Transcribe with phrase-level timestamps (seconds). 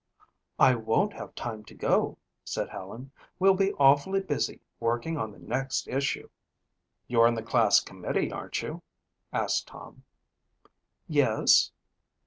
[0.57, 3.11] "I won't have time to go," said Helen.
[3.37, 6.27] "We'll be awfully busy working on the next issue."
[7.07, 8.81] "You're on the class committee, aren't you?"
[9.31, 10.03] asked Tom.
[11.07, 11.69] "Yes."